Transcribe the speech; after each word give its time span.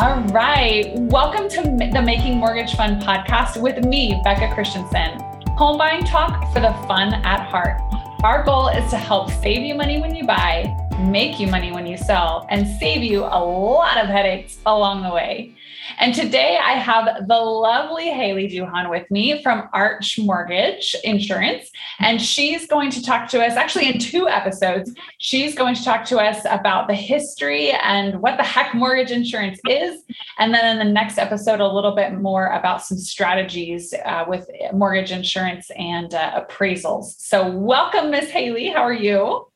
All 0.00 0.22
right. 0.28 0.94
Welcome 0.96 1.46
to 1.50 1.60
the 1.60 2.00
Making 2.00 2.38
Mortgage 2.38 2.74
Fun 2.74 3.02
podcast 3.02 3.60
with 3.60 3.84
me, 3.84 4.18
Becca 4.24 4.54
Christensen. 4.54 5.20
Home 5.58 5.76
buying 5.76 6.04
talk 6.04 6.50
for 6.54 6.60
the 6.60 6.72
fun 6.88 7.12
at 7.12 7.46
heart. 7.50 7.82
Our 8.24 8.42
goal 8.42 8.68
is 8.68 8.88
to 8.92 8.96
help 8.96 9.30
save 9.30 9.60
you 9.60 9.74
money 9.74 10.00
when 10.00 10.14
you 10.14 10.24
buy, 10.24 10.74
make 11.00 11.40
you 11.40 11.46
money 11.46 11.72
when 11.72 11.86
you 11.86 11.96
sell, 11.96 12.46
and 12.50 12.66
save 12.78 13.02
you 13.02 13.24
a 13.24 13.40
lot 13.44 13.96
of 13.96 14.06
headaches 14.06 14.58
along 14.66 15.02
the 15.02 15.10
way. 15.10 15.56
And 15.98 16.14
today 16.14 16.58
I 16.62 16.72
have 16.72 17.26
the 17.26 17.36
lovely 17.36 18.10
Haley 18.10 18.48
Duhan 18.48 18.90
with 18.90 19.10
me 19.10 19.42
from 19.42 19.68
Arch 19.72 20.18
Mortgage 20.18 20.94
Insurance. 21.04 21.70
And 21.98 22.20
she's 22.20 22.66
going 22.66 22.90
to 22.90 23.02
talk 23.02 23.28
to 23.30 23.44
us, 23.44 23.54
actually, 23.54 23.88
in 23.88 23.98
two 23.98 24.28
episodes, 24.28 24.92
she's 25.18 25.54
going 25.54 25.74
to 25.74 25.84
talk 25.84 26.04
to 26.06 26.18
us 26.18 26.44
about 26.48 26.88
the 26.88 26.94
history 26.94 27.72
and 27.72 28.20
what 28.20 28.36
the 28.36 28.42
heck 28.42 28.74
mortgage 28.74 29.10
insurance 29.10 29.60
is. 29.68 30.02
And 30.38 30.54
then 30.54 30.78
in 30.78 30.86
the 30.86 30.92
next 30.92 31.18
episode, 31.18 31.60
a 31.60 31.68
little 31.68 31.94
bit 31.94 32.14
more 32.14 32.46
about 32.48 32.82
some 32.82 32.98
strategies 32.98 33.92
uh, 34.04 34.24
with 34.28 34.48
mortgage 34.72 35.10
insurance 35.10 35.70
and 35.76 36.14
uh, 36.14 36.44
appraisals. 36.44 37.16
So, 37.18 37.50
welcome, 37.50 38.10
Miss 38.10 38.30
Haley. 38.30 38.68
How 38.68 38.82
are 38.82 38.92
you? 38.92 39.49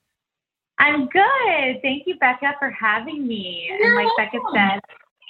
I'm 0.79 1.07
good. 1.07 1.83
Thank 1.83 2.07
you, 2.07 2.17
Becca, 2.19 2.55
for 2.59 2.71
having 2.71 3.27
me. 3.27 3.69
You're 3.69 3.87
and 3.87 3.95
like 3.97 4.17
welcome. 4.19 4.41
Becca 4.53 4.73
said, 4.73 4.81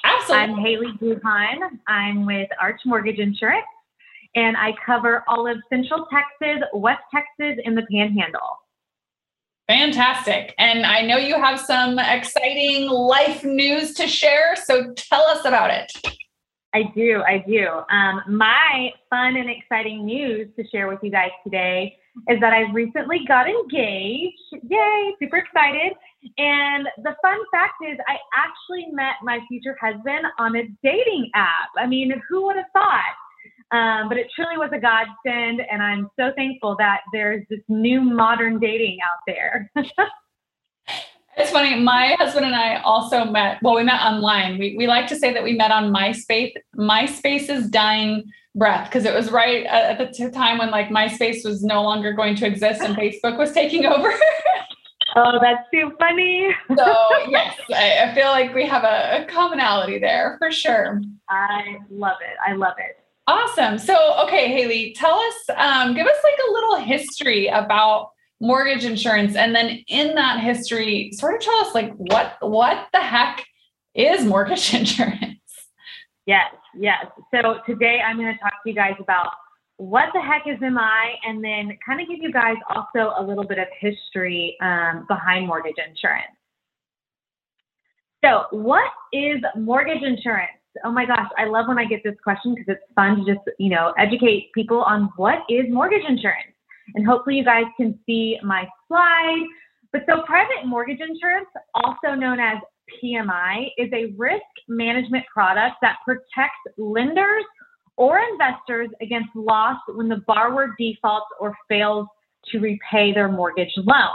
Absolutely. 0.04 0.42
I'm 0.42 0.58
Haley 0.58 0.92
Duhan. 1.00 1.78
I'm 1.86 2.26
with 2.26 2.48
Arch 2.60 2.80
Mortgage 2.84 3.18
Insurance, 3.18 3.64
and 4.34 4.56
I 4.56 4.74
cover 4.84 5.24
all 5.26 5.46
of 5.46 5.56
Central 5.70 6.06
Texas, 6.12 6.62
West 6.74 7.02
Texas, 7.12 7.58
and 7.64 7.76
the 7.76 7.86
Panhandle. 7.90 8.58
Fantastic. 9.66 10.54
And 10.58 10.84
I 10.84 11.00
know 11.00 11.16
you 11.16 11.36
have 11.36 11.58
some 11.58 11.98
exciting 11.98 12.88
life 12.90 13.44
news 13.44 13.94
to 13.94 14.06
share. 14.06 14.56
So 14.56 14.92
tell 14.92 15.22
us 15.22 15.46
about 15.46 15.70
it. 15.70 15.90
I 16.74 16.82
do. 16.94 17.22
I 17.26 17.38
do. 17.46 17.68
Um, 17.90 18.20
my 18.28 18.92
fun 19.08 19.36
and 19.36 19.48
exciting 19.48 20.04
news 20.04 20.48
to 20.56 20.66
share 20.68 20.88
with 20.88 20.98
you 21.02 21.10
guys 21.10 21.30
today 21.44 21.96
is 22.28 22.40
that 22.40 22.52
I 22.52 22.70
recently 22.72 23.20
got 23.26 23.48
engaged. 23.48 24.38
Yay, 24.68 25.14
super 25.20 25.36
excited. 25.36 25.92
And 26.38 26.86
the 27.02 27.14
fun 27.20 27.38
fact 27.52 27.74
is, 27.86 27.98
I 28.06 28.16
actually 28.34 28.86
met 28.92 29.14
my 29.22 29.40
future 29.48 29.76
husband 29.80 30.26
on 30.38 30.56
a 30.56 30.62
dating 30.82 31.30
app. 31.34 31.70
I 31.76 31.86
mean, 31.86 32.12
who 32.28 32.46
would 32.46 32.56
have 32.56 32.66
thought? 32.72 33.14
Um, 33.70 34.08
but 34.08 34.18
it 34.18 34.28
truly 34.34 34.56
was 34.56 34.70
a 34.72 34.78
godsend, 34.78 35.60
and 35.70 35.82
I'm 35.82 36.08
so 36.18 36.32
thankful 36.36 36.76
that 36.78 37.00
there's 37.12 37.44
this 37.50 37.60
new 37.68 38.00
modern 38.00 38.60
dating 38.60 38.98
out 39.04 39.18
there. 39.26 39.70
It's 41.36 41.50
funny. 41.50 41.80
My 41.80 42.14
husband 42.18 42.46
and 42.46 42.54
I 42.54 42.80
also 42.82 43.24
met. 43.24 43.58
Well, 43.62 43.74
we 43.74 43.82
met 43.82 44.00
online. 44.00 44.58
We, 44.58 44.76
we 44.76 44.86
like 44.86 45.06
to 45.08 45.16
say 45.16 45.32
that 45.32 45.42
we 45.42 45.54
met 45.54 45.70
on 45.70 45.92
MySpace. 45.92 46.52
MySpace's 46.76 47.68
dying 47.68 48.24
breath 48.54 48.88
because 48.88 49.04
it 49.04 49.12
was 49.12 49.30
right 49.30 49.66
at 49.66 49.98
the 49.98 50.30
time 50.30 50.58
when 50.58 50.70
like 50.70 50.88
MySpace 50.88 51.44
was 51.44 51.64
no 51.64 51.82
longer 51.82 52.12
going 52.12 52.36
to 52.36 52.46
exist 52.46 52.82
and 52.82 52.96
Facebook 52.96 53.36
was 53.36 53.52
taking 53.52 53.84
over. 53.84 54.12
oh, 55.16 55.38
that's 55.40 55.68
too 55.72 55.92
funny. 55.98 56.54
so 56.76 57.08
yes, 57.28 57.58
I, 57.70 58.10
I, 58.10 58.14
feel 58.14 58.28
like 58.28 58.54
we 58.54 58.64
have 58.66 58.84
a, 58.84 59.22
a 59.22 59.26
commonality 59.26 59.98
there 59.98 60.36
for 60.38 60.52
sure. 60.52 61.02
I 61.28 61.78
love 61.90 62.18
it. 62.20 62.36
I 62.46 62.54
love 62.54 62.74
it. 62.78 63.00
Awesome. 63.26 63.78
So, 63.78 64.22
okay, 64.24 64.48
Haley, 64.48 64.94
tell 64.94 65.18
us, 65.18 65.34
um, 65.56 65.94
give 65.94 66.06
us 66.06 66.16
like 66.22 66.38
a 66.46 66.52
little 66.52 66.76
history 66.76 67.46
about 67.46 68.10
mortgage 68.44 68.84
insurance, 68.84 69.36
and 69.36 69.54
then 69.54 69.82
in 69.88 70.14
that 70.14 70.40
history, 70.40 71.10
sort 71.12 71.34
of 71.34 71.40
tell 71.40 71.56
us 71.56 71.74
like 71.74 71.92
what 71.94 72.36
what 72.40 72.88
the 72.92 73.00
heck 73.00 73.44
is 73.94 74.24
mortgage 74.24 74.74
insurance? 74.80 75.40
Yes, 76.26 76.52
yes. 76.78 77.06
So 77.34 77.56
today 77.66 78.00
I'm 78.04 78.16
going 78.16 78.32
to 78.32 78.38
talk 78.38 78.52
to 78.62 78.70
you 78.70 78.74
guys 78.74 78.94
about 79.00 79.30
what 79.76 80.06
the 80.14 80.20
heck 80.20 80.42
is 80.46 80.60
MI, 80.60 81.18
and 81.26 81.42
then 81.42 81.76
kind 81.84 82.00
of 82.00 82.08
give 82.08 82.18
you 82.20 82.32
guys 82.32 82.56
also 82.70 83.12
a 83.18 83.22
little 83.22 83.44
bit 83.44 83.58
of 83.58 83.66
history 83.80 84.56
um, 84.62 85.04
behind 85.08 85.46
mortgage 85.46 85.74
insurance. 85.78 86.30
So, 88.24 88.44
what 88.52 88.88
is 89.12 89.42
mortgage 89.56 90.02
insurance? 90.02 90.52
Oh 90.84 90.92
my 90.92 91.04
gosh, 91.04 91.28
I 91.36 91.44
love 91.44 91.66
when 91.68 91.78
I 91.78 91.84
get 91.84 92.02
this 92.04 92.14
question 92.22 92.54
because 92.54 92.76
it's 92.76 92.94
fun 92.94 93.16
to 93.16 93.34
just, 93.34 93.44
you 93.58 93.68
know, 93.68 93.92
educate 93.98 94.50
people 94.54 94.82
on 94.82 95.10
what 95.16 95.40
is 95.48 95.66
mortgage 95.68 96.04
insurance. 96.08 96.53
And 96.94 97.06
hopefully 97.06 97.36
you 97.36 97.44
guys 97.44 97.64
can 97.76 97.98
see 98.06 98.38
my 98.42 98.66
slide. 98.88 99.42
But 99.92 100.02
so 100.08 100.22
private 100.26 100.66
mortgage 100.66 101.00
insurance, 101.00 101.48
also 101.74 102.14
known 102.14 102.40
as 102.40 102.58
PMI, 103.02 103.68
is 103.78 103.90
a 103.92 104.12
risk 104.16 104.42
management 104.68 105.24
product 105.32 105.76
that 105.82 105.96
protects 106.04 106.58
lenders 106.76 107.44
or 107.96 108.18
investors 108.18 108.90
against 109.00 109.28
loss 109.34 109.78
when 109.88 110.08
the 110.08 110.22
borrower 110.26 110.74
defaults 110.78 111.26
or 111.40 111.54
fails 111.68 112.06
to 112.50 112.58
repay 112.58 113.12
their 113.12 113.28
mortgage 113.28 113.72
loan. 113.76 114.10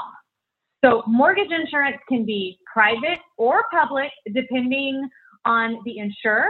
So 0.83 1.03
mortgage 1.07 1.51
insurance 1.51 1.97
can 2.07 2.25
be 2.25 2.59
private 2.71 3.19
or 3.37 3.65
public 3.71 4.11
depending 4.33 5.09
on 5.45 5.79
the 5.85 5.97
insurer. 5.97 6.49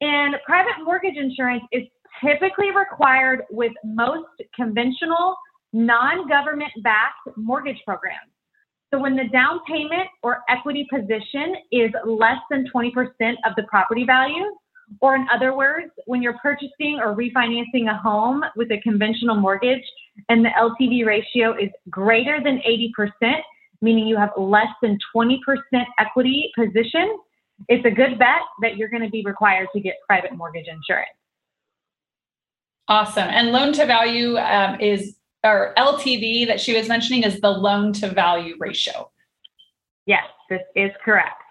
And 0.00 0.36
private 0.46 0.72
mortgage 0.84 1.16
insurance 1.16 1.62
is 1.72 1.82
typically 2.24 2.70
required 2.70 3.42
with 3.50 3.72
most 3.84 4.28
conventional 4.54 5.36
non-government 5.72 6.72
backed 6.82 7.36
mortgage 7.36 7.78
programs. 7.84 8.30
So 8.92 9.00
when 9.00 9.16
the 9.16 9.28
down 9.32 9.60
payment 9.66 10.08
or 10.22 10.40
equity 10.50 10.86
position 10.92 11.54
is 11.70 11.90
less 12.04 12.38
than 12.50 12.66
20% 12.74 12.90
of 13.46 13.54
the 13.56 13.62
property 13.68 14.04
value, 14.04 14.44
or 15.00 15.16
in 15.16 15.26
other 15.34 15.56
words, 15.56 15.90
when 16.04 16.20
you're 16.20 16.38
purchasing 16.42 17.00
or 17.02 17.16
refinancing 17.16 17.90
a 17.90 17.96
home 17.96 18.42
with 18.56 18.70
a 18.70 18.80
conventional 18.82 19.36
mortgage 19.36 19.82
and 20.28 20.44
the 20.44 20.50
LTV 20.50 21.06
ratio 21.06 21.52
is 21.52 21.70
greater 21.88 22.40
than 22.44 22.60
80%, 22.68 23.40
meaning 23.80 24.06
you 24.06 24.18
have 24.18 24.30
less 24.36 24.68
than 24.82 24.98
20% 25.16 25.38
equity 25.98 26.50
position, 26.54 27.16
it's 27.68 27.84
a 27.86 27.90
good 27.90 28.18
bet 28.18 28.42
that 28.60 28.76
you're 28.76 28.90
going 28.90 29.02
to 29.02 29.10
be 29.10 29.22
required 29.24 29.68
to 29.74 29.80
get 29.80 29.94
private 30.06 30.36
mortgage 30.36 30.66
insurance. 30.66 31.16
Awesome. 32.88 33.28
And 33.28 33.52
loan 33.52 33.72
to 33.74 33.86
value 33.86 34.36
um, 34.38 34.80
is, 34.80 35.16
or 35.44 35.72
LTV 35.76 36.46
that 36.46 36.60
she 36.60 36.76
was 36.76 36.88
mentioning 36.88 37.22
is 37.22 37.40
the 37.40 37.50
loan 37.50 37.92
to 37.94 38.08
value 38.08 38.56
ratio. 38.58 39.10
Yes, 40.06 40.24
this 40.50 40.60
is 40.74 40.90
correct. 41.04 41.42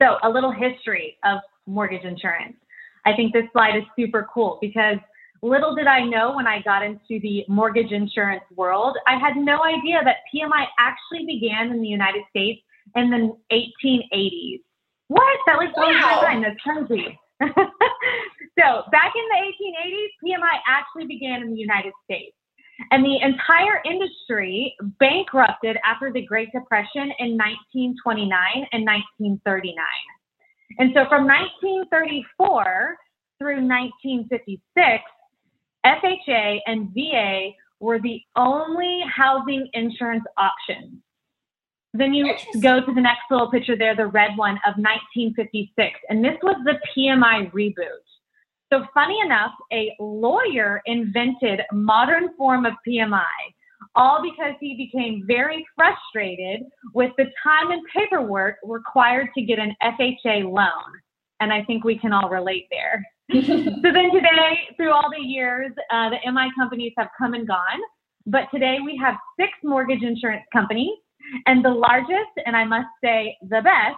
So, 0.00 0.16
a 0.22 0.28
little 0.28 0.52
history 0.52 1.18
of 1.24 1.40
mortgage 1.66 2.04
insurance. 2.04 2.56
I 3.04 3.14
think 3.14 3.32
this 3.32 3.44
slide 3.52 3.76
is 3.76 3.84
super 3.96 4.28
cool 4.32 4.58
because 4.60 4.98
little 5.42 5.74
did 5.74 5.86
I 5.86 6.04
know 6.04 6.34
when 6.34 6.46
I 6.46 6.62
got 6.62 6.82
into 6.82 7.20
the 7.20 7.44
mortgage 7.48 7.92
insurance 7.92 8.44
world, 8.54 8.96
I 9.06 9.18
had 9.18 9.36
no 9.36 9.62
idea 9.64 10.00
that 10.04 10.16
PMI 10.34 10.66
actually 10.78 11.26
began 11.26 11.70
in 11.70 11.80
the 11.80 11.88
United 11.88 12.22
States 12.30 12.60
in 12.96 13.10
the 13.10 13.36
1880s. 13.52 14.60
What? 15.08 15.38
That 15.46 15.56
was 15.56 15.68
blows 15.74 15.94
wow. 15.94 16.20
my 16.22 16.34
mind. 16.34 16.44
That's 16.44 16.60
crazy. 16.60 17.18
so 18.58 18.66
back 18.90 19.12
in 19.14 19.24
the 19.30 19.40
1880s, 19.46 20.12
PMI 20.24 20.58
actually 20.66 21.06
began 21.06 21.42
in 21.42 21.52
the 21.52 21.58
United 21.58 21.92
States. 22.04 22.34
And 22.90 23.04
the 23.04 23.18
entire 23.22 23.82
industry 23.84 24.74
bankrupted 25.00 25.76
after 25.84 26.12
the 26.12 26.24
Great 26.24 26.50
Depression 26.52 27.10
in 27.18 27.36
1929 27.36 28.30
and 28.72 28.86
1939. 28.86 29.74
And 30.78 30.90
so 30.94 31.08
from 31.08 31.26
1934 31.26 32.96
through 33.38 33.66
1956, 33.66 35.02
FHA 35.84 36.58
and 36.66 36.90
VA 36.94 37.50
were 37.80 38.00
the 38.00 38.20
only 38.36 39.02
housing 39.14 39.68
insurance 39.72 40.24
options. 40.36 41.00
Then 41.94 42.12
you 42.12 42.34
go 42.60 42.80
to 42.80 42.94
the 42.94 43.00
next 43.00 43.22
little 43.30 43.50
picture 43.50 43.76
there, 43.76 43.96
the 43.96 44.06
red 44.06 44.36
one 44.36 44.58
of 44.66 44.76
1956. 44.76 45.98
And 46.10 46.24
this 46.24 46.36
was 46.42 46.56
the 46.64 46.78
PMI 46.94 47.50
reboot. 47.52 48.04
So 48.70 48.84
funny 48.92 49.18
enough, 49.24 49.52
a 49.72 49.94
lawyer 49.98 50.82
invented 50.84 51.62
modern 51.72 52.36
form 52.36 52.66
of 52.66 52.74
PMI, 52.86 53.22
all 53.94 54.20
because 54.22 54.54
he 54.60 54.76
became 54.76 55.24
very 55.26 55.66
frustrated 55.74 56.66
with 56.92 57.12
the 57.16 57.24
time 57.42 57.70
and 57.70 57.82
paperwork 57.96 58.56
required 58.62 59.28
to 59.36 59.42
get 59.42 59.58
an 59.58 59.74
FHA 59.82 60.44
loan. 60.44 60.92
And 61.40 61.52
I 61.52 61.64
think 61.64 61.84
we 61.84 61.98
can 61.98 62.12
all 62.12 62.28
relate 62.28 62.66
there. 62.70 63.02
so 63.32 63.40
then 63.40 64.10
today, 64.12 64.68
through 64.76 64.92
all 64.92 65.10
the 65.16 65.22
years, 65.22 65.70
uh, 65.90 66.10
the 66.10 66.30
MI 66.30 66.50
companies 66.58 66.92
have 66.98 67.08
come 67.16 67.32
and 67.32 67.46
gone. 67.48 67.80
But 68.26 68.50
today 68.52 68.78
we 68.84 69.00
have 69.02 69.14
six 69.40 69.50
mortgage 69.64 70.02
insurance 70.02 70.44
companies 70.52 70.98
and 71.46 71.64
the 71.64 71.70
largest, 71.70 72.30
and 72.46 72.56
I 72.56 72.64
must 72.64 72.88
say 73.02 73.36
the 73.42 73.62
best, 73.62 73.96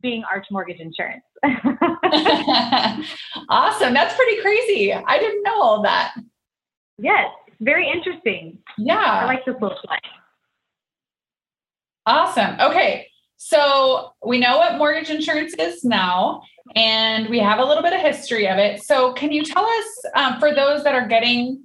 being 0.00 0.22
Arch 0.30 0.46
Mortgage 0.50 0.80
Insurance. 0.80 1.22
awesome. 3.48 3.94
That's 3.94 4.14
pretty 4.14 4.40
crazy. 4.40 4.92
I 4.92 5.18
didn't 5.18 5.42
know 5.42 5.60
all 5.60 5.82
that. 5.82 6.14
Yes, 6.98 7.30
very 7.60 7.90
interesting. 7.90 8.58
Yeah. 8.76 8.96
I 8.96 9.24
like 9.24 9.44
this 9.44 9.54
little 9.60 9.78
slide. 9.84 10.00
Awesome. 12.06 12.58
Okay. 12.60 13.08
So 13.36 14.12
we 14.24 14.38
know 14.38 14.58
what 14.58 14.78
mortgage 14.78 15.10
insurance 15.10 15.54
is 15.58 15.84
now, 15.84 16.42
and 16.74 17.28
we 17.28 17.38
have 17.38 17.60
a 17.60 17.64
little 17.64 17.82
bit 17.82 17.92
of 17.92 18.00
history 18.00 18.48
of 18.48 18.58
it. 18.58 18.82
So 18.82 19.12
can 19.12 19.30
you 19.30 19.44
tell 19.44 19.64
us, 19.64 19.86
um, 20.14 20.40
for 20.40 20.54
those 20.54 20.82
that 20.84 20.94
are 20.94 21.06
getting 21.06 21.62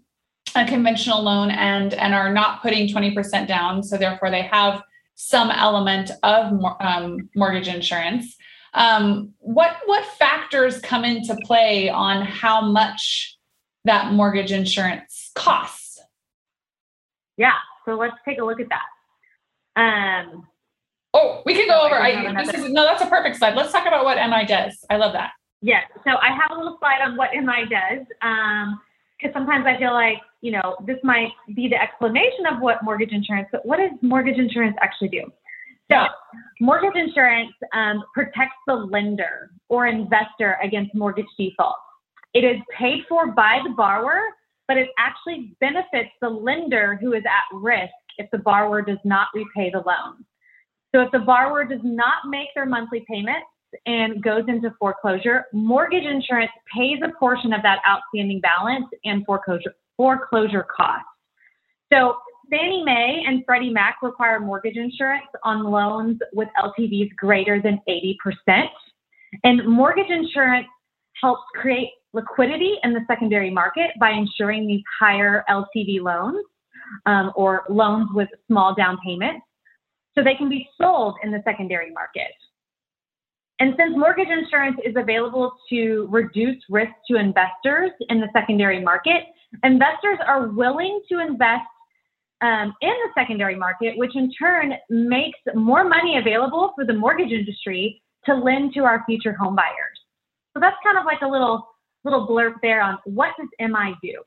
a 0.55 0.65
conventional 0.65 1.23
loan 1.23 1.49
and 1.49 1.95
and 1.95 2.13
are 2.13 2.31
not 2.31 2.61
putting 2.61 2.87
20% 2.87 3.47
down, 3.47 3.81
so 3.81 3.97
therefore 3.97 4.29
they 4.29 4.43
have 4.43 4.83
some 5.15 5.51
element 5.51 6.11
of 6.23 6.53
um, 6.79 7.29
mortgage 7.35 7.67
insurance. 7.67 8.35
Um, 8.73 9.33
what 9.39 9.77
what 9.85 10.05
factors 10.17 10.79
come 10.79 11.05
into 11.05 11.37
play 11.43 11.89
on 11.89 12.25
how 12.25 12.61
much 12.61 13.37
that 13.85 14.11
mortgage 14.13 14.51
insurance 14.51 15.31
costs? 15.35 16.01
Yeah, 17.37 17.53
so 17.85 17.95
let's 17.95 18.15
take 18.27 18.39
a 18.39 18.43
look 18.43 18.59
at 18.59 18.67
that. 18.69 18.85
Um, 19.75 20.47
oh, 21.13 21.41
we 21.45 21.53
can 21.53 21.67
go 21.67 21.81
over. 21.81 21.95
I, 21.95 22.43
this 22.43 22.53
is 22.53 22.69
no, 22.71 22.83
that's 22.83 23.01
a 23.01 23.07
perfect 23.07 23.37
slide. 23.37 23.55
Let's 23.55 23.71
talk 23.71 23.85
about 23.85 24.05
what 24.05 24.17
MI 24.17 24.45
does. 24.45 24.77
I 24.89 24.97
love 24.97 25.13
that. 25.13 25.31
Yes, 25.61 25.83
so 26.03 26.11
I 26.21 26.29
have 26.29 26.51
a 26.51 26.55
little 26.57 26.77
slide 26.79 27.01
on 27.01 27.15
what 27.15 27.29
MI 27.33 27.65
does 27.69 28.05
because 29.23 29.33
sometimes 29.33 29.65
I 29.65 29.77
feel 29.79 29.93
like 29.93 30.17
you 30.41 30.51
know 30.51 30.75
this 30.85 30.97
might 31.03 31.29
be 31.55 31.69
the 31.69 31.81
explanation 31.81 32.45
of 32.51 32.61
what 32.61 32.83
mortgage 32.83 33.11
insurance, 33.11 33.47
but 33.51 33.65
what 33.65 33.77
does 33.77 33.91
mortgage 34.01 34.37
insurance 34.37 34.75
actually 34.81 35.09
do? 35.09 35.23
So, 35.91 36.05
mortgage 36.59 36.95
insurance 36.95 37.51
um, 37.73 38.03
protects 38.13 38.55
the 38.67 38.73
lender 38.73 39.51
or 39.69 39.87
investor 39.87 40.57
against 40.61 40.93
mortgage 40.93 41.27
default. 41.37 41.75
It 42.33 42.39
is 42.39 42.57
paid 42.77 43.01
for 43.07 43.31
by 43.31 43.59
the 43.63 43.71
borrower, 43.71 44.21
but 44.67 44.77
it 44.77 44.89
actually 44.97 45.55
benefits 45.59 46.09
the 46.21 46.29
lender 46.29 46.97
who 46.99 47.13
is 47.13 47.23
at 47.25 47.57
risk 47.57 47.93
if 48.17 48.29
the 48.31 48.39
borrower 48.39 48.81
does 48.81 48.97
not 49.03 49.27
repay 49.33 49.71
the 49.71 49.79
loan. 49.79 50.25
So, 50.93 51.01
if 51.01 51.11
the 51.11 51.19
borrower 51.19 51.63
does 51.63 51.81
not 51.83 52.27
make 52.29 52.49
their 52.55 52.65
monthly 52.65 53.05
payments 53.09 53.47
and 53.85 54.21
goes 54.23 54.43
into 54.47 54.73
foreclosure, 54.79 55.45
mortgage 55.53 56.05
insurance 56.05 56.51
pays 56.75 56.99
a 57.03 57.17
portion 57.17 57.53
of 57.53 57.61
that 57.63 57.79
outstanding 57.87 58.39
balance 58.41 58.85
and 59.05 59.25
foreclosure 59.25 59.73
foreclosure 59.97 60.65
costs. 60.75 61.05
So 61.91 62.15
Fannie 62.49 62.83
Mae 62.83 63.23
and 63.27 63.43
Freddie 63.45 63.69
Mac 63.69 63.97
require 64.01 64.39
mortgage 64.39 64.75
insurance 64.75 65.27
on 65.43 65.63
loans 65.63 66.19
with 66.33 66.49
LTVs 66.63 67.15
greater 67.15 67.61
than 67.61 67.79
80%. 67.87 68.65
And 69.43 69.67
mortgage 69.67 70.09
insurance 70.09 70.67
helps 71.21 71.43
create 71.55 71.89
liquidity 72.13 72.75
in 72.83 72.93
the 72.93 73.01
secondary 73.07 73.49
market 73.49 73.91
by 73.99 74.11
insuring 74.11 74.67
these 74.67 74.83
higher 74.99 75.43
LTV 75.49 76.01
loans 76.01 76.43
um, 77.05 77.31
or 77.35 77.63
loans 77.69 78.09
with 78.13 78.29
small 78.47 78.75
down 78.75 78.97
payments 79.03 79.45
so 80.15 80.23
they 80.23 80.35
can 80.35 80.49
be 80.49 80.67
sold 80.79 81.15
in 81.23 81.31
the 81.31 81.41
secondary 81.43 81.91
market. 81.91 82.31
And 83.63 83.73
since 83.79 83.95
mortgage 83.95 84.27
insurance 84.27 84.75
is 84.83 84.93
available 84.97 85.53
to 85.69 86.09
reduce 86.11 86.61
risk 86.69 86.91
to 87.09 87.15
investors 87.15 87.91
in 88.09 88.19
the 88.19 88.27
secondary 88.33 88.83
market, 88.83 89.23
investors 89.63 90.17
are 90.27 90.49
willing 90.49 90.99
to 91.09 91.19
invest 91.19 91.63
um, 92.41 92.73
in 92.81 92.89
the 92.89 93.09
secondary 93.17 93.55
market, 93.55 93.97
which 93.97 94.17
in 94.17 94.33
turn 94.33 94.73
makes 94.89 95.39
more 95.55 95.85
money 95.85 96.17
available 96.17 96.73
for 96.75 96.83
the 96.83 96.91
mortgage 96.91 97.31
industry 97.31 98.01
to 98.25 98.35
lend 98.35 98.73
to 98.73 98.81
our 98.81 99.01
future 99.05 99.33
home 99.33 99.55
buyers. 99.55 99.97
So 100.53 100.59
that's 100.59 100.75
kind 100.83 100.97
of 100.97 101.05
like 101.05 101.21
a 101.21 101.27
little 101.27 101.65
little 102.03 102.27
blurb 102.27 102.55
there 102.61 102.81
on 102.81 102.97
what 103.05 103.29
does 103.39 103.47
MI 103.61 103.93
do. 104.03 104.21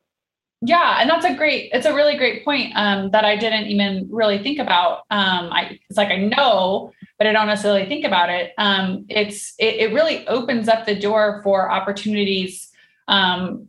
Yeah, 0.62 0.98
and 1.00 1.10
that's 1.10 1.24
a 1.24 1.34
great, 1.34 1.70
it's 1.72 1.86
a 1.86 1.94
really 1.94 2.16
great 2.16 2.44
point 2.44 2.72
um, 2.76 3.10
that 3.10 3.24
I 3.24 3.36
didn't 3.36 3.66
even 3.66 4.08
really 4.10 4.42
think 4.42 4.58
about. 4.58 5.00
Um, 5.10 5.52
I, 5.52 5.78
it's 5.88 5.98
like 5.98 6.08
I 6.08 6.16
know, 6.16 6.92
but 7.18 7.26
I 7.26 7.32
don't 7.32 7.46
necessarily 7.46 7.86
think 7.86 8.04
about 8.04 8.30
it. 8.30 8.52
Um, 8.56 9.04
it's 9.08 9.54
it, 9.58 9.76
it, 9.76 9.92
really 9.92 10.26
opens 10.28 10.68
up 10.68 10.86
the 10.86 10.98
door 10.98 11.40
for 11.44 11.70
opportunities 11.70 12.70
um, 13.06 13.68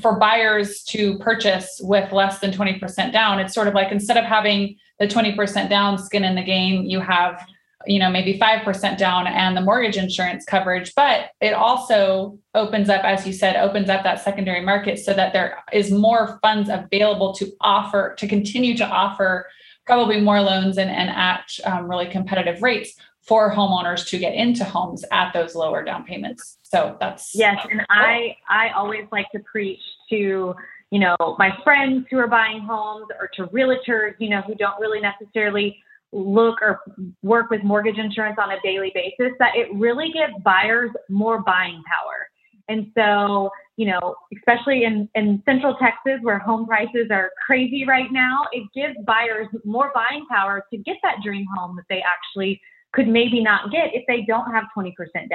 for 0.00 0.18
buyers 0.18 0.82
to 0.84 1.18
purchase 1.18 1.80
with 1.82 2.12
less 2.12 2.38
than 2.38 2.52
20% 2.52 3.12
down 3.12 3.40
it's 3.40 3.52
sort 3.52 3.66
of 3.66 3.74
like 3.74 3.90
instead 3.90 4.16
of 4.16 4.24
having 4.24 4.76
the 5.00 5.06
20% 5.06 5.68
down 5.68 5.98
skin 5.98 6.22
in 6.22 6.36
the 6.36 6.42
game 6.42 6.84
you 6.84 7.00
have 7.00 7.44
you 7.86 7.98
know 7.98 8.10
maybe 8.10 8.38
5% 8.38 8.98
down 8.98 9.26
and 9.26 9.56
the 9.56 9.60
mortgage 9.60 9.96
insurance 9.96 10.44
coverage 10.44 10.94
but 10.96 11.30
it 11.40 11.52
also 11.52 12.38
opens 12.54 12.88
up 12.88 13.04
as 13.04 13.26
you 13.26 13.32
said 13.32 13.56
opens 13.56 13.88
up 13.88 14.02
that 14.02 14.20
secondary 14.22 14.64
market 14.64 14.98
so 14.98 15.14
that 15.14 15.32
there 15.32 15.62
is 15.72 15.90
more 15.90 16.38
funds 16.42 16.68
available 16.70 17.32
to 17.34 17.52
offer 17.60 18.14
to 18.18 18.26
continue 18.26 18.76
to 18.76 18.84
offer 18.84 19.46
probably 19.86 20.20
more 20.20 20.40
loans 20.40 20.76
and, 20.76 20.90
and 20.90 21.08
at 21.08 21.48
um, 21.64 21.88
really 21.88 22.06
competitive 22.06 22.62
rates 22.62 22.94
for 23.28 23.52
homeowners 23.52 24.06
to 24.08 24.18
get 24.18 24.34
into 24.34 24.64
homes 24.64 25.04
at 25.12 25.32
those 25.32 25.54
lower 25.54 25.84
down 25.84 26.04
payments. 26.04 26.56
So 26.62 26.96
that's 26.98 27.34
yes, 27.34 27.64
and 27.70 27.84
I 27.88 28.36
I 28.48 28.70
always 28.70 29.06
like 29.12 29.30
to 29.32 29.40
preach 29.40 29.80
to 30.10 30.54
you 30.90 30.98
know 30.98 31.16
my 31.38 31.56
friends 31.64 32.06
who 32.10 32.18
are 32.18 32.26
buying 32.26 32.60
homes 32.60 33.06
or 33.18 33.28
to 33.34 33.46
realtors 33.46 34.14
you 34.18 34.30
know 34.30 34.40
who 34.42 34.54
don't 34.54 34.80
really 34.80 35.00
necessarily 35.00 35.82
look 36.12 36.60
or 36.62 36.80
work 37.22 37.50
with 37.50 37.62
mortgage 37.62 37.98
insurance 37.98 38.36
on 38.42 38.52
a 38.52 38.60
daily 38.62 38.92
basis 38.94 39.32
that 39.38 39.52
it 39.54 39.68
really 39.74 40.10
gives 40.12 40.32
buyers 40.44 40.90
more 41.08 41.42
buying 41.42 41.82
power. 41.86 42.28
And 42.68 42.90
so, 42.94 43.50
you 43.76 43.86
know, 43.86 44.14
especially 44.36 44.84
in, 44.84 45.08
in 45.14 45.42
central 45.46 45.74
Texas 45.80 46.18
where 46.22 46.38
home 46.38 46.66
prices 46.66 47.08
are 47.10 47.30
crazy 47.46 47.84
right 47.86 48.10
now, 48.10 48.40
it 48.52 48.68
gives 48.74 48.94
buyers 49.06 49.46
more 49.64 49.90
buying 49.94 50.26
power 50.30 50.64
to 50.72 50.78
get 50.78 50.96
that 51.02 51.16
dream 51.24 51.46
home 51.56 51.76
that 51.76 51.84
they 51.88 52.02
actually 52.02 52.60
could 52.92 53.08
maybe 53.08 53.42
not 53.42 53.70
get 53.70 53.94
if 53.94 54.04
they 54.06 54.22
don't 54.26 54.50
have 54.52 54.64
20% 54.76 54.92
down. 55.14 55.28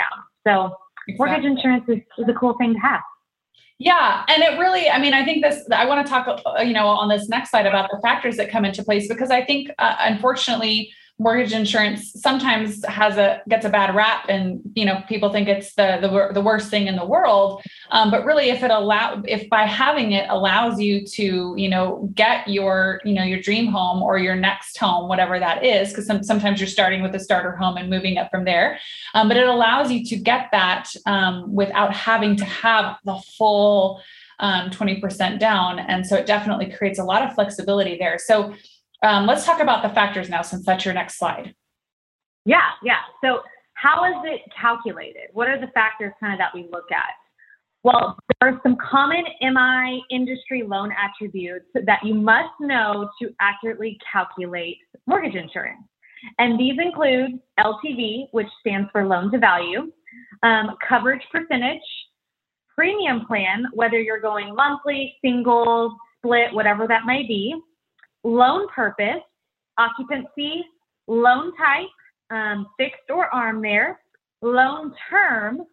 So 0.45 0.75
exactly. 1.07 1.15
mortgage 1.17 1.45
insurance 1.45 1.85
is, 1.87 1.99
is 2.17 2.25
a 2.29 2.33
cool 2.39 2.55
thing 2.59 2.73
to 2.73 2.79
have. 2.79 3.01
Yeah, 3.79 4.23
and 4.27 4.43
it 4.43 4.59
really, 4.59 4.89
I 4.89 4.99
mean, 4.99 5.13
I 5.13 5.25
think 5.25 5.43
this, 5.43 5.67
I 5.71 5.85
want 5.85 6.05
to 6.05 6.09
talk, 6.09 6.27
uh, 6.27 6.61
you 6.61 6.73
know, 6.73 6.87
on 6.87 7.09
this 7.09 7.27
next 7.27 7.49
slide 7.49 7.65
about 7.65 7.89
the 7.91 7.99
factors 8.01 8.37
that 8.37 8.49
come 8.49 8.65
into 8.65 8.83
place 8.83 9.07
because 9.07 9.31
I 9.31 9.43
think, 9.43 9.69
uh, 9.79 9.95
unfortunately, 9.99 10.91
mortgage 11.23 11.53
insurance 11.53 12.11
sometimes 12.21 12.83
has 12.85 13.17
a 13.17 13.41
gets 13.47 13.65
a 13.65 13.69
bad 13.69 13.95
rap 13.95 14.25
and 14.27 14.61
you 14.75 14.85
know 14.85 15.01
people 15.07 15.31
think 15.31 15.47
it's 15.47 15.73
the 15.75 15.97
the, 16.01 16.33
the 16.33 16.41
worst 16.41 16.69
thing 16.69 16.87
in 16.87 16.95
the 16.95 17.05
world. 17.05 17.63
Um, 17.91 18.11
but 18.11 18.25
really 18.25 18.49
if 18.49 18.61
it 18.61 18.71
allow 18.71 19.23
if 19.25 19.49
by 19.49 19.63
having 19.63 20.11
it 20.11 20.29
allows 20.29 20.79
you 20.79 21.05
to 21.05 21.55
you 21.57 21.69
know 21.69 22.09
get 22.13 22.47
your 22.47 22.99
you 23.05 23.13
know 23.13 23.23
your 23.23 23.39
dream 23.39 23.67
home 23.67 24.03
or 24.03 24.17
your 24.17 24.35
next 24.35 24.77
home 24.77 25.07
whatever 25.07 25.39
that 25.39 25.63
is 25.63 25.89
because 25.89 26.05
some, 26.05 26.21
sometimes 26.23 26.59
you're 26.59 26.67
starting 26.67 27.01
with 27.01 27.15
a 27.15 27.19
starter 27.19 27.55
home 27.55 27.77
and 27.77 27.89
moving 27.89 28.17
up 28.17 28.29
from 28.29 28.43
there 28.43 28.77
um, 29.13 29.27
but 29.29 29.37
it 29.37 29.47
allows 29.47 29.91
you 29.91 30.03
to 30.05 30.15
get 30.17 30.49
that 30.51 30.89
um, 31.05 31.53
without 31.53 31.93
having 31.93 32.35
to 32.35 32.45
have 32.45 32.97
the 33.05 33.15
full 33.37 34.01
um, 34.39 34.69
20% 34.71 35.39
down. 35.39 35.79
And 35.79 36.05
so 36.05 36.15
it 36.15 36.25
definitely 36.25 36.71
creates 36.71 36.99
a 36.99 37.03
lot 37.03 37.23
of 37.23 37.33
flexibility 37.33 37.97
there. 37.97 38.17
So 38.17 38.53
um, 39.03 39.27
let's 39.27 39.45
talk 39.45 39.59
about 39.59 39.83
the 39.83 39.89
factors 39.89 40.29
now, 40.29 40.41
since 40.41 40.65
that's 40.65 40.85
your 40.85 40.93
next 40.93 41.19
slide. 41.19 41.53
Yeah, 42.45 42.69
yeah. 42.83 42.99
So, 43.23 43.41
how 43.75 44.05
is 44.05 44.15
it 44.23 44.41
calculated? 44.59 45.29
What 45.33 45.49
are 45.49 45.59
the 45.59 45.67
factors 45.67 46.13
kind 46.19 46.33
of 46.33 46.39
that 46.39 46.51
we 46.53 46.69
look 46.71 46.91
at? 46.91 47.11
Well, 47.83 48.17
there 48.39 48.49
are 48.49 48.61
some 48.63 48.77
common 48.77 49.23
MI 49.41 50.01
industry 50.09 50.63
loan 50.65 50.91
attributes 50.93 51.65
that 51.73 51.99
you 52.03 52.13
must 52.13 52.53
know 52.61 53.09
to 53.21 53.29
accurately 53.41 53.97
calculate 54.11 54.77
mortgage 55.05 55.35
insurance. 55.35 55.83
And 56.39 56.57
these 56.57 56.75
include 56.81 57.41
LTV, 57.59 58.27
which 58.31 58.47
stands 58.61 58.89
for 58.93 59.05
loan 59.05 59.31
to 59.33 59.37
value, 59.37 59.91
um, 60.43 60.77
coverage 60.87 61.23
percentage, 61.29 61.81
premium 62.73 63.25
plan, 63.25 63.65
whether 63.73 63.99
you're 63.99 64.21
going 64.21 64.55
monthly, 64.55 65.15
single, 65.21 65.97
split, 66.17 66.53
whatever 66.53 66.87
that 66.87 67.05
may 67.05 67.23
be, 67.27 67.53
loan 68.23 68.67
purpose, 68.69 69.21
occupancy, 69.77 70.63
loan 71.07 71.53
type, 71.57 71.87
um, 72.31 72.67
fixed 72.77 73.09
or 73.09 73.33
ARM 73.33 73.61
there, 73.61 73.99
loan 74.41 74.93
term, 75.09 75.63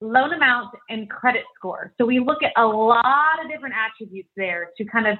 loan 0.00 0.32
amount, 0.32 0.74
and 0.88 1.10
credit 1.10 1.44
score. 1.56 1.92
So 1.98 2.06
we 2.06 2.20
look 2.20 2.42
at 2.42 2.52
a 2.56 2.66
lot 2.66 3.42
of 3.42 3.50
different 3.50 3.74
attributes 3.74 4.30
there 4.36 4.70
to 4.76 4.84
kind 4.84 5.06
of 5.06 5.16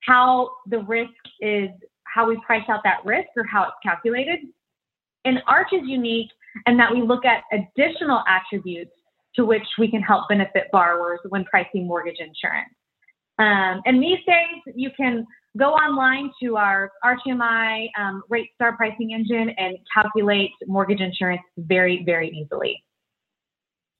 how 0.00 0.50
the 0.66 0.80
risk 0.80 1.12
is, 1.40 1.68
how 2.04 2.28
we 2.28 2.38
price 2.44 2.64
out 2.68 2.80
that 2.84 3.04
risk 3.04 3.28
or 3.36 3.44
how 3.44 3.64
it's 3.64 3.76
calculated. 3.82 4.40
And 5.24 5.42
Arch 5.46 5.68
is 5.72 5.82
unique 5.84 6.30
in 6.66 6.76
that 6.76 6.92
we 6.92 7.02
look 7.02 7.24
at 7.24 7.42
additional 7.52 8.22
attributes 8.28 8.92
to 9.36 9.44
which 9.44 9.66
we 9.78 9.90
can 9.90 10.00
help 10.00 10.28
benefit 10.28 10.64
borrowers 10.70 11.18
when 11.28 11.44
pricing 11.44 11.86
mortgage 11.86 12.18
insurance. 12.18 12.72
Um, 13.38 13.82
and 13.84 14.00
these 14.02 14.18
days, 14.26 14.74
you 14.76 14.90
can 14.96 15.26
go 15.56 15.72
online 15.72 16.30
to 16.42 16.56
our 16.56 16.90
RTMI 17.04 17.88
um, 17.98 18.22
RateStar 18.30 18.76
pricing 18.76 19.12
engine 19.12 19.50
and 19.50 19.76
calculate 19.92 20.50
mortgage 20.66 21.00
insurance 21.00 21.42
very, 21.56 22.02
very 22.04 22.30
easily. 22.30 22.82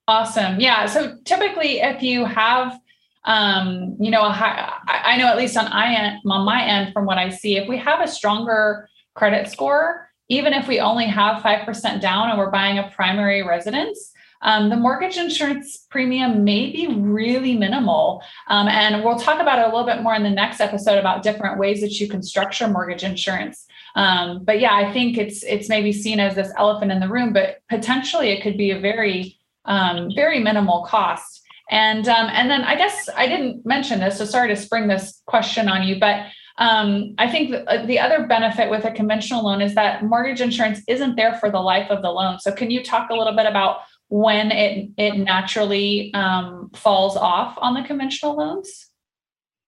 Awesome. 0.06 0.60
Yeah. 0.60 0.86
So 0.86 1.16
typically, 1.24 1.80
if 1.80 2.02
you 2.02 2.24
have, 2.24 2.78
um, 3.24 3.96
you 3.98 4.10
know, 4.10 4.28
high, 4.28 4.72
I 4.86 5.16
know 5.16 5.26
at 5.26 5.38
least 5.38 5.56
on 5.56 5.66
I 5.66 5.94
end, 5.94 6.18
on 6.26 6.44
my 6.44 6.62
end, 6.62 6.92
from 6.92 7.06
what 7.06 7.16
I 7.16 7.30
see, 7.30 7.56
if 7.56 7.68
we 7.68 7.78
have 7.78 8.00
a 8.00 8.08
stronger 8.08 8.88
credit 9.14 9.48
score, 9.48 10.10
even 10.28 10.52
if 10.52 10.68
we 10.68 10.80
only 10.80 11.06
have 11.06 11.42
5% 11.42 12.00
down 12.00 12.30
and 12.30 12.38
we're 12.38 12.50
buying 12.50 12.78
a 12.78 12.90
primary 12.94 13.42
residence, 13.42 14.12
um, 14.42 14.68
the 14.68 14.76
mortgage 14.76 15.16
insurance 15.16 15.86
premium 15.90 16.44
may 16.44 16.70
be 16.70 16.86
really 16.88 17.56
minimal. 17.56 18.22
Um, 18.48 18.68
and 18.68 19.04
we'll 19.04 19.18
talk 19.18 19.40
about 19.40 19.58
it 19.58 19.62
a 19.62 19.74
little 19.74 19.86
bit 19.86 20.02
more 20.02 20.14
in 20.14 20.22
the 20.22 20.30
next 20.30 20.60
episode 20.60 20.98
about 20.98 21.22
different 21.22 21.58
ways 21.58 21.80
that 21.80 21.98
you 21.98 22.08
can 22.08 22.22
structure 22.22 22.68
mortgage 22.68 23.04
insurance. 23.04 23.66
Um, 23.96 24.44
but 24.44 24.60
yeah, 24.60 24.74
I 24.74 24.92
think 24.92 25.16
it's 25.18 25.42
it's 25.44 25.68
maybe 25.68 25.92
seen 25.92 26.20
as 26.20 26.34
this 26.34 26.52
elephant 26.56 26.92
in 26.92 27.00
the 27.00 27.08
room, 27.08 27.32
but 27.32 27.60
potentially 27.68 28.30
it 28.30 28.42
could 28.42 28.58
be 28.58 28.70
a 28.70 28.78
very 28.78 29.38
um, 29.64 30.10
very 30.14 30.40
minimal 30.40 30.84
cost. 30.84 31.42
And 31.70 32.06
um, 32.08 32.28
and 32.30 32.50
then 32.50 32.62
I 32.62 32.76
guess 32.76 33.08
I 33.16 33.26
didn't 33.26 33.64
mention 33.64 34.00
this, 34.00 34.18
so 34.18 34.24
sorry 34.24 34.48
to 34.48 34.56
spring 34.56 34.88
this 34.88 35.22
question 35.26 35.68
on 35.68 35.84
you, 35.84 35.98
but 35.98 36.26
um, 36.58 37.14
I 37.18 37.28
think 37.28 37.54
uh, 37.66 37.84
the 37.86 37.98
other 37.98 38.26
benefit 38.26 38.70
with 38.70 38.84
a 38.84 38.92
conventional 38.92 39.44
loan 39.44 39.60
is 39.60 39.74
that 39.74 40.04
mortgage 40.04 40.40
insurance 40.40 40.80
isn't 40.86 41.16
there 41.16 41.34
for 41.34 41.50
the 41.50 41.58
life 41.58 41.90
of 41.90 42.02
the 42.02 42.10
loan. 42.10 42.38
So 42.38 42.52
can 42.52 42.70
you 42.70 42.82
talk 42.84 43.10
a 43.10 43.14
little 43.14 43.34
bit 43.34 43.46
about 43.46 43.78
when 44.08 44.50
it 44.50 44.90
it 44.96 45.16
naturally 45.16 46.12
um, 46.14 46.70
falls 46.74 47.16
off 47.16 47.56
on 47.58 47.74
the 47.74 47.82
conventional 47.82 48.36
loans? 48.36 48.90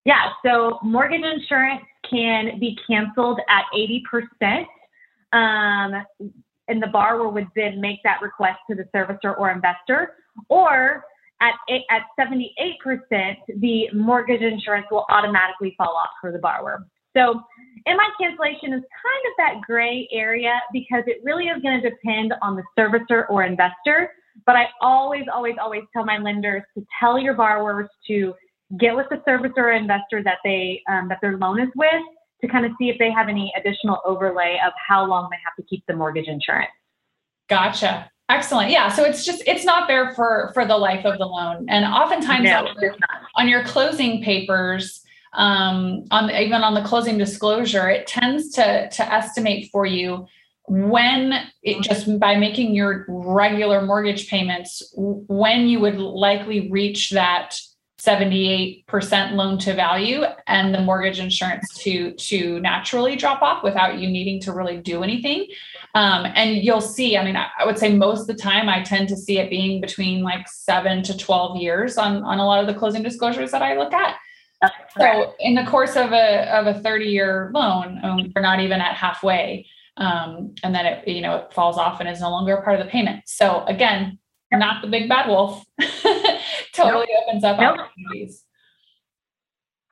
Yeah, 0.04 0.30
so 0.44 0.78
mortgage 0.82 1.24
insurance 1.24 1.82
can 2.08 2.60
be 2.60 2.78
canceled 2.88 3.40
at 3.48 3.64
80%. 3.74 4.64
Um, 5.32 6.04
and 6.68 6.82
the 6.82 6.86
borrower 6.86 7.28
would 7.28 7.48
then 7.56 7.80
make 7.80 8.02
that 8.04 8.22
request 8.22 8.58
to 8.70 8.76
the 8.76 8.84
servicer 8.94 9.36
or 9.36 9.50
investor. 9.50 10.14
Or 10.48 11.04
at, 11.40 11.54
at 11.90 12.02
78%, 12.18 13.36
the 13.58 13.88
mortgage 13.92 14.42
insurance 14.42 14.86
will 14.90 15.06
automatically 15.10 15.74
fall 15.76 15.96
off 15.96 16.10
for 16.20 16.32
the 16.32 16.38
borrower. 16.38 16.86
So 17.16 17.40
MI 17.86 17.96
cancellation 18.20 18.72
is 18.74 18.82
kind 18.82 19.22
of 19.26 19.32
that 19.38 19.54
gray 19.66 20.08
area 20.12 20.60
because 20.72 21.04
it 21.06 21.20
really 21.24 21.46
is 21.46 21.62
going 21.62 21.80
to 21.80 21.90
depend 21.90 22.34
on 22.42 22.56
the 22.56 22.62
servicer 22.78 23.24
or 23.30 23.42
investor. 23.44 24.10
But 24.44 24.56
I 24.56 24.66
always, 24.80 25.24
always, 25.32 25.54
always 25.60 25.82
tell 25.92 26.04
my 26.04 26.18
lenders 26.18 26.62
to 26.76 26.84
tell 27.00 27.18
your 27.18 27.34
borrowers 27.34 27.88
to 28.08 28.34
get 28.78 28.94
with 28.96 29.06
the 29.10 29.16
servicer 29.28 29.58
or 29.58 29.72
investor 29.72 30.22
that 30.22 30.38
they 30.44 30.82
um, 30.90 31.08
that 31.08 31.18
their 31.22 31.38
loan 31.38 31.60
is 31.60 31.68
with 31.76 32.02
to 32.42 32.48
kind 32.48 32.66
of 32.66 32.72
see 32.78 32.90
if 32.90 32.98
they 32.98 33.10
have 33.10 33.28
any 33.28 33.52
additional 33.56 33.98
overlay 34.04 34.58
of 34.66 34.72
how 34.88 35.06
long 35.06 35.28
they 35.30 35.38
have 35.44 35.54
to 35.56 35.62
keep 35.62 35.84
the 35.86 35.94
mortgage 35.94 36.26
insurance. 36.26 36.70
Gotcha. 37.48 38.10
Excellent. 38.28 38.70
Yeah. 38.70 38.88
So 38.88 39.04
it's 39.04 39.24
just 39.24 39.42
it's 39.46 39.64
not 39.64 39.86
there 39.86 40.12
for 40.14 40.50
for 40.52 40.64
the 40.64 40.76
life 40.76 41.04
of 41.04 41.18
the 41.18 41.26
loan, 41.26 41.66
and 41.68 41.84
oftentimes 41.84 42.44
no, 42.44 42.66
on, 42.66 42.80
your, 42.80 42.96
on 43.36 43.48
your 43.48 43.64
closing 43.64 44.20
papers, 44.22 45.00
um, 45.32 46.04
on 46.10 46.30
even 46.32 46.62
on 46.62 46.74
the 46.74 46.82
closing 46.82 47.18
disclosure, 47.18 47.88
it 47.88 48.08
tends 48.08 48.50
to 48.54 48.88
to 48.90 49.12
estimate 49.14 49.70
for 49.70 49.86
you 49.86 50.26
when 50.68 51.32
it 51.62 51.82
just 51.82 52.18
by 52.18 52.36
making 52.36 52.74
your 52.74 53.04
regular 53.08 53.82
mortgage 53.82 54.28
payments 54.28 54.82
when 54.96 55.68
you 55.68 55.78
would 55.80 55.98
likely 55.98 56.70
reach 56.70 57.10
that 57.10 57.56
78% 58.00 59.32
loan 59.32 59.58
to 59.58 59.74
value 59.74 60.22
and 60.46 60.74
the 60.74 60.80
mortgage 60.80 61.18
insurance 61.18 61.66
to 61.78 62.12
to 62.12 62.60
naturally 62.60 63.16
drop 63.16 63.42
off 63.42 63.64
without 63.64 63.98
you 63.98 64.08
needing 64.08 64.40
to 64.42 64.52
really 64.52 64.76
do 64.76 65.02
anything. 65.02 65.46
Um, 65.94 66.26
and 66.34 66.56
you'll 66.56 66.82
see 66.82 67.16
i 67.16 67.24
mean 67.24 67.36
I, 67.36 67.64
would 67.64 67.78
say 67.78 67.96
most 67.96 68.22
of 68.22 68.26
the 68.26 68.34
time 68.34 68.68
i 68.68 68.82
tend 68.82 69.08
to 69.08 69.16
see 69.16 69.38
it 69.38 69.48
being 69.48 69.80
between 69.80 70.22
like 70.22 70.46
7 70.46 71.02
to 71.04 71.16
12 71.16 71.56
years 71.56 71.96
on 71.96 72.22
on 72.22 72.38
a 72.38 72.44
lot 72.44 72.60
of 72.60 72.66
the 72.66 72.78
closing 72.78 73.02
disclosures 73.02 73.50
that 73.52 73.62
i 73.62 73.76
look 73.76 73.92
at. 73.92 74.16
So 74.98 75.34
in 75.38 75.54
the 75.54 75.64
course 75.64 75.96
of 75.96 76.12
a 76.12 76.50
of 76.54 76.66
a 76.66 76.80
30 76.80 77.06
year 77.06 77.50
loan 77.54 77.98
um, 78.02 78.32
we're 78.34 78.42
not 78.42 78.60
even 78.60 78.80
at 78.80 78.94
halfway 78.94 79.66
um, 79.96 80.54
and 80.62 80.74
then 80.74 80.86
it 80.86 81.08
you 81.08 81.20
know 81.20 81.36
it 81.36 81.52
falls 81.52 81.78
off 81.78 82.00
and 82.00 82.08
is 82.08 82.20
no 82.20 82.30
longer 82.30 82.54
a 82.54 82.62
part 82.62 82.78
of 82.78 82.84
the 82.84 82.90
payment. 82.90 83.22
So 83.26 83.64
again, 83.64 84.18
yep. 84.50 84.60
not 84.60 84.82
the 84.82 84.88
big 84.88 85.08
bad 85.08 85.28
wolf. 85.28 85.64
totally 86.72 87.06
nope. 87.08 87.24
opens 87.26 87.44
up 87.44 87.58
nope. 87.58 87.78
opportunities. 87.78 88.44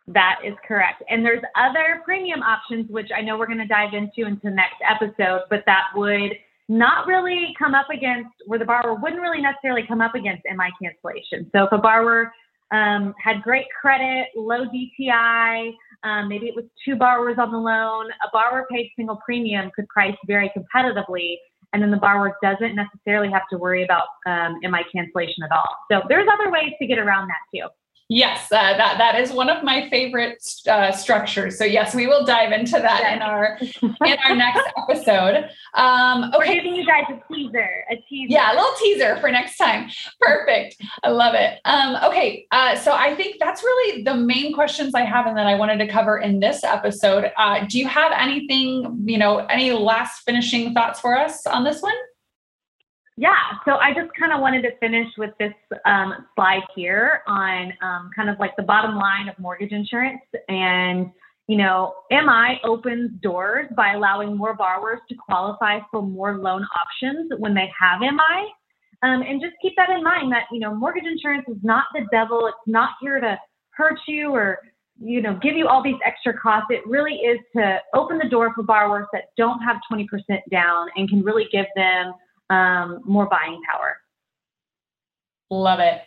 That 0.06 0.40
is 0.44 0.54
correct. 0.66 1.02
And 1.08 1.24
there's 1.24 1.42
other 1.56 2.02
premium 2.04 2.42
options, 2.42 2.90
which 2.90 3.08
I 3.16 3.22
know 3.22 3.38
we're 3.38 3.46
going 3.46 3.58
to 3.58 3.66
dive 3.66 3.94
into 3.94 4.28
into 4.28 4.42
the 4.44 4.50
next 4.50 4.76
episode, 4.86 5.42
but 5.48 5.62
that 5.66 5.84
would 5.94 6.32
not 6.68 7.06
really 7.06 7.54
come 7.58 7.74
up 7.74 7.88
against 7.90 8.30
where 8.46 8.58
the 8.58 8.64
borrower 8.64 8.94
wouldn't 8.94 9.20
really 9.20 9.40
necessarily 9.40 9.86
come 9.86 10.00
up 10.00 10.14
against 10.14 10.42
MI 10.44 10.70
cancellation. 10.82 11.50
So 11.54 11.64
if 11.64 11.72
a 11.72 11.78
borrower 11.78 12.32
um, 12.70 13.14
had 13.22 13.42
great 13.42 13.66
credit, 13.80 14.28
low 14.34 14.66
DTI, 14.66 15.72
um, 16.04 16.28
maybe 16.28 16.46
it 16.46 16.54
was 16.54 16.64
two 16.84 16.96
borrowers 16.96 17.36
on 17.38 17.50
the 17.50 17.58
loan. 17.58 18.06
A 18.22 18.28
borrower 18.32 18.66
paid 18.70 18.90
single 18.96 19.18
premium 19.24 19.70
could 19.74 19.88
price 19.88 20.16
very 20.26 20.52
competitively, 20.56 21.36
and 21.72 21.82
then 21.82 21.90
the 21.90 21.96
borrower 21.96 22.36
doesn't 22.42 22.76
necessarily 22.76 23.30
have 23.32 23.42
to 23.50 23.58
worry 23.58 23.84
about 23.84 24.06
um, 24.26 24.58
MI 24.62 24.84
cancellation 24.94 25.42
at 25.42 25.50
all. 25.50 25.76
So 25.90 26.02
there's 26.08 26.28
other 26.32 26.50
ways 26.50 26.72
to 26.80 26.86
get 26.86 26.98
around 26.98 27.28
that 27.28 27.58
too. 27.58 27.66
Yes, 28.10 28.52
uh, 28.52 28.76
that 28.76 28.98
that 28.98 29.18
is 29.18 29.32
one 29.32 29.48
of 29.48 29.64
my 29.64 29.88
favorite 29.88 30.44
uh, 30.68 30.92
structures. 30.92 31.56
So 31.56 31.64
yes, 31.64 31.94
we 31.94 32.06
will 32.06 32.24
dive 32.26 32.52
into 32.52 32.72
that 32.72 33.14
in 33.14 33.22
our 33.22 33.58
in 33.82 34.16
our 34.24 34.36
next 34.36 34.60
episode. 34.88 35.48
Um, 35.72 36.24
okay, 36.34 36.36
We're 36.38 36.54
giving 36.54 36.74
you 36.74 36.86
guys 36.86 37.04
a 37.08 37.32
teaser, 37.32 37.84
a 37.90 37.96
teaser. 37.96 38.30
Yeah, 38.30 38.52
a 38.52 38.54
little 38.54 38.74
teaser 38.78 39.16
for 39.16 39.30
next 39.30 39.56
time. 39.56 39.88
Perfect. 40.20 40.76
I 41.02 41.08
love 41.08 41.34
it. 41.34 41.60
Um, 41.64 41.96
okay, 42.04 42.46
uh, 42.52 42.76
so 42.76 42.92
I 42.92 43.14
think 43.14 43.36
that's 43.40 43.62
really 43.62 44.02
the 44.02 44.14
main 44.14 44.52
questions 44.52 44.94
I 44.94 45.02
have, 45.02 45.26
and 45.26 45.36
that 45.38 45.46
I 45.46 45.54
wanted 45.54 45.78
to 45.78 45.88
cover 45.88 46.18
in 46.18 46.40
this 46.40 46.62
episode. 46.62 47.32
Uh, 47.38 47.64
do 47.66 47.78
you 47.78 47.88
have 47.88 48.12
anything, 48.12 49.02
you 49.06 49.16
know, 49.16 49.38
any 49.46 49.72
last 49.72 50.24
finishing 50.26 50.74
thoughts 50.74 51.00
for 51.00 51.16
us 51.16 51.46
on 51.46 51.64
this 51.64 51.80
one? 51.80 51.94
Yeah, 53.16 53.36
so 53.64 53.72
I 53.76 53.94
just 53.94 54.10
kind 54.18 54.32
of 54.32 54.40
wanted 54.40 54.62
to 54.62 54.76
finish 54.78 55.06
with 55.16 55.30
this 55.38 55.52
um, 55.84 56.26
slide 56.34 56.62
here 56.74 57.22
on 57.28 57.72
um, 57.80 58.10
kind 58.14 58.28
of 58.28 58.40
like 58.40 58.56
the 58.56 58.64
bottom 58.64 58.96
line 58.96 59.28
of 59.28 59.38
mortgage 59.38 59.70
insurance. 59.70 60.20
And, 60.48 61.12
you 61.46 61.56
know, 61.56 61.94
MI 62.10 62.58
opens 62.64 63.12
doors 63.22 63.66
by 63.76 63.92
allowing 63.92 64.36
more 64.36 64.54
borrowers 64.54 64.98
to 65.08 65.14
qualify 65.14 65.78
for 65.92 66.02
more 66.02 66.38
loan 66.38 66.66
options 66.80 67.30
when 67.38 67.54
they 67.54 67.70
have 67.78 68.00
MI. 68.00 68.50
Um, 69.04 69.22
and 69.22 69.40
just 69.40 69.54
keep 69.62 69.74
that 69.76 69.90
in 69.90 70.02
mind 70.02 70.32
that, 70.32 70.46
you 70.50 70.58
know, 70.58 70.74
mortgage 70.74 71.04
insurance 71.04 71.44
is 71.46 71.58
not 71.62 71.84
the 71.94 72.06
devil. 72.10 72.48
It's 72.48 72.56
not 72.66 72.90
here 73.00 73.20
to 73.20 73.38
hurt 73.70 73.98
you 74.08 74.34
or, 74.34 74.58
you 74.98 75.22
know, 75.22 75.38
give 75.40 75.54
you 75.54 75.68
all 75.68 75.84
these 75.84 76.00
extra 76.04 76.36
costs. 76.36 76.66
It 76.70 76.84
really 76.84 77.14
is 77.14 77.38
to 77.54 77.78
open 77.94 78.18
the 78.18 78.28
door 78.28 78.52
for 78.56 78.64
borrowers 78.64 79.06
that 79.12 79.26
don't 79.36 79.60
have 79.60 79.76
20% 79.92 80.06
down 80.50 80.88
and 80.96 81.08
can 81.08 81.22
really 81.22 81.46
give 81.52 81.66
them 81.76 82.14
um, 82.50 83.00
more 83.04 83.26
buying 83.28 83.60
power. 83.70 83.96
Love 85.50 85.80
it. 85.80 86.00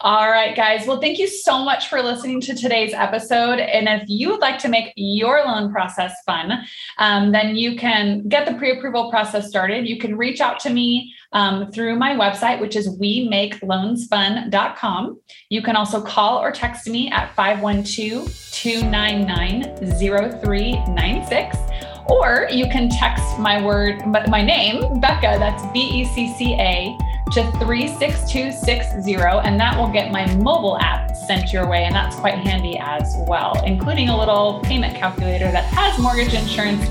All 0.00 0.30
right, 0.30 0.54
guys. 0.54 0.86
Well, 0.86 1.00
thank 1.00 1.18
you 1.18 1.26
so 1.26 1.64
much 1.64 1.88
for 1.88 2.02
listening 2.02 2.40
to 2.42 2.54
today's 2.54 2.92
episode. 2.92 3.58
And 3.58 3.88
if 3.88 4.06
you 4.06 4.28
would 4.30 4.40
like 4.40 4.58
to 4.58 4.68
make 4.68 4.92
your 4.96 5.42
loan 5.44 5.72
process 5.72 6.12
fun, 6.26 6.52
um, 6.98 7.32
then 7.32 7.56
you 7.56 7.76
can 7.76 8.28
get 8.28 8.46
the 8.46 8.52
pre 8.54 8.76
approval 8.76 9.10
process 9.10 9.48
started. 9.48 9.88
You 9.88 9.98
can 9.98 10.18
reach 10.18 10.42
out 10.42 10.60
to 10.60 10.70
me 10.70 11.14
um, 11.32 11.72
through 11.72 11.96
my 11.96 12.14
website, 12.14 12.60
which 12.60 12.76
is 12.76 12.90
we 12.98 13.28
make 13.30 13.58
com. 14.76 15.20
You 15.48 15.62
can 15.62 15.74
also 15.74 16.02
call 16.02 16.38
or 16.38 16.52
text 16.52 16.86
me 16.86 17.10
at 17.10 17.34
512 17.34 18.50
299 18.52 19.76
0396 19.98 21.56
or 22.06 22.48
you 22.50 22.66
can 22.66 22.88
text 22.88 23.38
my 23.38 23.62
word, 23.64 24.06
my 24.06 24.42
name, 24.42 25.00
Becca, 25.00 25.36
that's 25.38 25.64
B 25.72 25.80
E 25.80 26.04
C 26.04 26.34
C 26.36 26.54
A, 26.54 26.98
to 27.32 27.50
36260, 27.58 29.14
and 29.16 29.58
that 29.58 29.76
will 29.76 29.90
get 29.90 30.12
my 30.12 30.32
mobile 30.36 30.78
app 30.78 31.16
sent 31.26 31.52
your 31.52 31.66
way. 31.68 31.84
And 31.84 31.94
that's 31.94 32.16
quite 32.16 32.34
handy 32.34 32.78
as 32.78 33.14
well, 33.26 33.60
including 33.64 34.08
a 34.08 34.18
little 34.18 34.60
payment 34.62 34.96
calculator 34.96 35.50
that 35.50 35.64
has 35.64 35.98
mortgage 35.98 36.34
insurance 36.34 36.84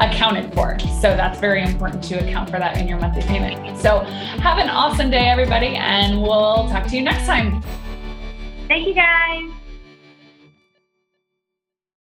accounted 0.00 0.54
for. 0.54 0.78
So 0.78 1.14
that's 1.14 1.38
very 1.38 1.62
important 1.62 2.02
to 2.04 2.14
account 2.16 2.48
for 2.48 2.58
that 2.58 2.78
in 2.78 2.88
your 2.88 2.98
monthly 2.98 3.22
payment. 3.22 3.78
So 3.78 3.98
have 3.98 4.58
an 4.58 4.70
awesome 4.70 5.10
day, 5.10 5.28
everybody, 5.28 5.76
and 5.76 6.22
we'll 6.22 6.68
talk 6.68 6.86
to 6.86 6.96
you 6.96 7.02
next 7.02 7.26
time. 7.26 7.62
Thank 8.68 8.86
you, 8.86 8.94
guys. 8.94 9.50